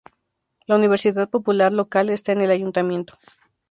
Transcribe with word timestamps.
La 0.65 0.77
universidad 0.77 1.29
popular 1.29 1.71
local 1.71 2.09
está 2.09 2.31
en 2.31 2.41
el 2.41 2.49
ayuntamiento. 2.49 3.19